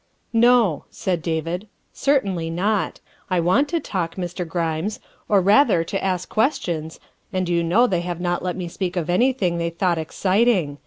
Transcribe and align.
"No," 0.49 0.85
said 0.89 1.21
David," 1.21 1.67
certainly 1.93 2.49
not. 2.49 2.99
I 3.29 3.39
want 3.39 3.69
to 3.69 3.79
talk, 3.79 4.15
Mr. 4.15 4.47
Grimes, 4.47 4.99
or, 5.29 5.41
rather, 5.41 5.83
to 5.83 6.03
ask 6.03 6.27
questions, 6.27 6.99
and 7.31 7.47
you 7.47 7.61
know 7.63 7.85
they 7.85 8.01
have 8.01 8.19
not 8.19 8.41
let 8.41 8.55
me 8.57 8.67
speak 8.67 8.95
of 8.95 9.11
anything 9.11 9.59
they 9.59 9.69
thought 9.69 9.99
THE 9.99 10.05
SECRETARY 10.07 10.07
OF 10.09 10.13
STATE 10.15 10.43
339 10.47 10.63
exciting. 10.73 10.77